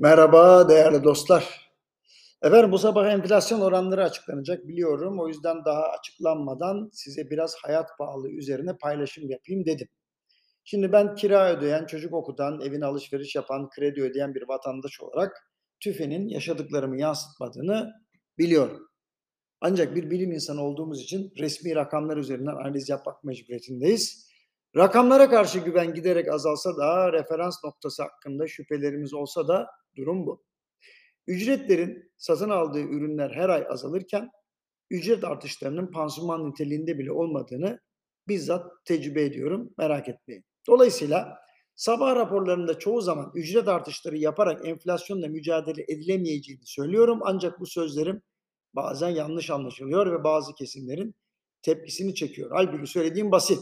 [0.00, 1.70] Merhaba değerli dostlar.
[2.42, 5.20] Efendim bu sabah enflasyon oranları açıklanacak biliyorum.
[5.20, 9.88] O yüzden daha açıklanmadan size biraz hayat pahalı üzerine paylaşım yapayım dedim.
[10.64, 15.50] Şimdi ben kira ödeyen, çocuk okutan, evine alışveriş yapan, kredi ödeyen bir vatandaş olarak
[15.80, 17.92] TÜFE'nin yaşadıklarımı yansıtmadığını
[18.38, 18.88] biliyorum.
[19.60, 24.28] Ancak bir bilim insanı olduğumuz için resmi rakamlar üzerinden analiz yapmak mecburiyetindeyiz.
[24.76, 29.66] Rakamlara karşı güven giderek azalsa da referans noktası hakkında şüphelerimiz olsa da
[29.98, 30.44] durum bu.
[31.26, 34.30] Ücretlerin satın aldığı ürünler her ay azalırken
[34.90, 37.80] ücret artışlarının pansuman niteliğinde bile olmadığını
[38.28, 39.74] bizzat tecrübe ediyorum.
[39.78, 40.44] Merak etmeyin.
[40.68, 41.38] Dolayısıyla
[41.74, 47.20] sabah raporlarında çoğu zaman ücret artışları yaparak enflasyonla mücadele edilemeyeceğini söylüyorum.
[47.22, 48.22] Ancak bu sözlerim
[48.74, 51.14] bazen yanlış anlaşılıyor ve bazı kesimlerin
[51.62, 52.50] tepkisini çekiyor.
[52.52, 53.58] Halbuki söylediğim basit.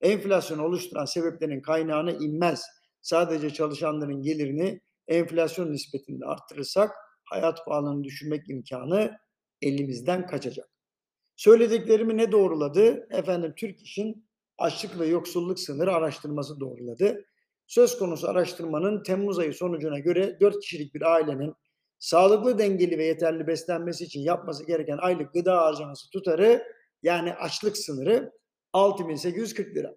[0.00, 2.64] Enflasyon oluşturan sebeplerin kaynağına inmez.
[3.02, 6.90] Sadece çalışanların gelirini enflasyon nispetinde arttırırsak
[7.24, 9.18] hayat pahalılığını düşürmek imkanı
[9.62, 10.68] elimizden kaçacak.
[11.36, 13.08] Söylediklerimi ne doğruladı?
[13.10, 17.24] Efendim Türk İş'in açlık ve yoksulluk sınırı araştırması doğruladı.
[17.66, 21.54] Söz konusu araştırmanın Temmuz ayı sonucuna göre 4 kişilik bir ailenin
[21.98, 26.62] sağlıklı, dengeli ve yeterli beslenmesi için yapması gereken aylık gıda harcaması tutarı
[27.02, 28.32] yani açlık sınırı
[28.72, 29.94] 6840 lira.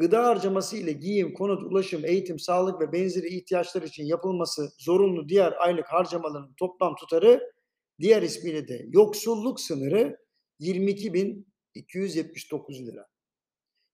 [0.00, 5.54] Gıda harcaması ile giyim, konut, ulaşım, eğitim, sağlık ve benzeri ihtiyaçlar için yapılması zorunlu diğer
[5.58, 7.52] aylık harcamaların toplam tutarı
[8.00, 10.18] diğer ismiyle de yoksulluk sınırı
[10.60, 13.06] 22.279 lira.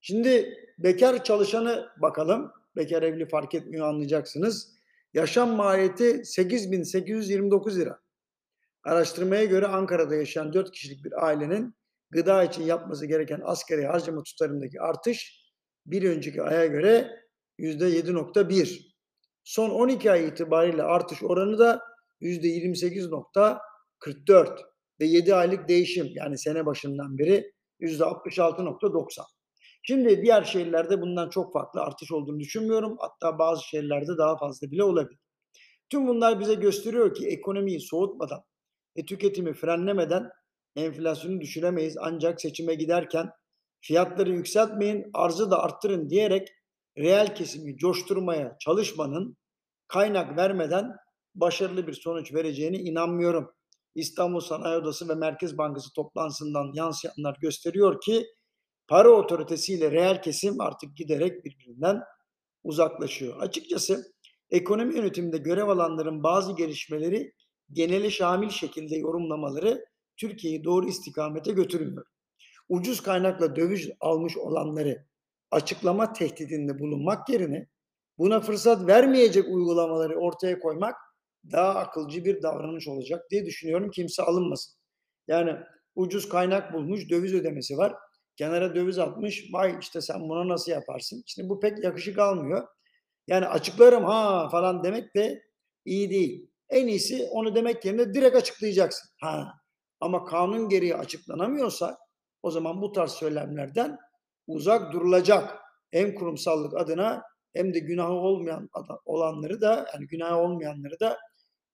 [0.01, 2.53] Şimdi bekar çalışanı bakalım.
[2.77, 4.77] Bekar evli fark etmiyor anlayacaksınız.
[5.15, 8.01] Yaşam maliyeti 8829 lira.
[8.84, 11.75] Araştırmaya göre Ankara'da yaşayan 4 kişilik bir ailenin
[12.11, 15.45] gıda için yapması gereken asgari harcama tutarındaki artış
[15.87, 17.20] bir önceki aya göre
[17.59, 18.81] %7.1.
[19.45, 21.83] Son 12 ay itibariyle artış oranı da
[22.20, 24.61] %28.44
[25.01, 29.22] ve 7 aylık değişim yani sene başından beri %66.90.
[29.83, 32.97] Şimdi diğer şehirlerde bundan çok farklı artış olduğunu düşünmüyorum.
[32.99, 35.21] Hatta bazı şehirlerde daha fazla bile olabilir.
[35.91, 38.41] Tüm bunlar bize gösteriyor ki ekonomiyi soğutmadan
[38.97, 40.31] ve tüketimi frenlemeden
[40.77, 41.97] enflasyonu düşüremeyiz.
[42.00, 43.31] Ancak seçime giderken
[43.86, 46.48] fiyatları yükseltmeyin, arzı da arttırın diyerek
[46.98, 49.36] reel kesimi coşturmaya çalışmanın
[49.88, 50.97] kaynak vermeden
[51.34, 53.50] başarılı bir sonuç vereceğine inanmıyorum.
[53.94, 58.26] İstanbul Sanayi Odası ve Merkez Bankası toplantısından yansıyanlar gösteriyor ki
[58.88, 62.00] para otoritesiyle reel kesim artık giderek birbirinden
[62.64, 63.41] uzaklaşıyor.
[63.41, 64.12] Açıkçası
[64.50, 67.32] ekonomi yönetiminde görev alanların bazı gelişmeleri
[67.72, 69.84] geneli şamil şekilde yorumlamaları
[70.16, 72.06] Türkiye'yi doğru istikamete götürmüyor.
[72.69, 75.06] Ucuz kaynakla döviz almış olanları
[75.50, 77.69] açıklama tehdidinde bulunmak yerine
[78.19, 80.94] buna fırsat vermeyecek uygulamaları ortaya koymak
[81.53, 83.91] daha akılcı bir davranış olacak diye düşünüyorum.
[83.91, 84.75] Kimse alınmasın.
[85.28, 85.56] Yani
[85.94, 87.94] ucuz kaynak bulmuş, döviz ödemesi var.
[88.37, 89.44] Kenara döviz atmış.
[89.53, 91.22] Vay işte sen buna nasıl yaparsın?
[91.27, 92.69] Şimdi bu pek yakışık almıyor.
[93.27, 95.43] Yani açıklarım ha falan demek de
[95.84, 96.50] iyi değil.
[96.69, 99.10] En iyisi onu demek yerine direkt açıklayacaksın.
[99.21, 99.53] Ha
[100.00, 101.98] ama kanun gereği açıklanamıyorsa
[102.42, 103.98] o zaman bu tarz söylemlerden
[104.47, 105.58] uzak durulacak.
[105.91, 107.22] Hem kurumsallık adına
[107.54, 108.69] hem de günahı olmayan
[109.04, 111.19] olanları da yani günahı olmayanları da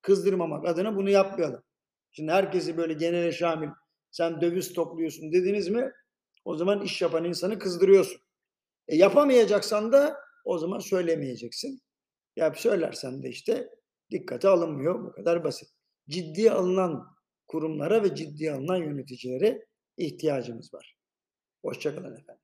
[0.02, 1.62] kızdırmamak adına bunu yapmayalım.
[2.10, 3.68] Şimdi herkesi böyle genele şamil
[4.10, 5.92] sen döviz topluyorsun dediniz mi
[6.44, 8.20] o zaman iş yapan insanı kızdırıyorsun.
[8.88, 11.82] E yapamayacaksan da o zaman söylemeyeceksin.
[12.36, 13.68] Ya söylersen de işte
[14.10, 15.04] dikkate alınmıyor.
[15.04, 15.68] Bu kadar basit.
[16.08, 17.06] Ciddiye alınan
[17.46, 19.66] kurumlara ve ciddiye alınan yöneticilere
[20.04, 20.96] ihtiyacımız var.
[21.64, 22.41] Hoşçakalın efendim.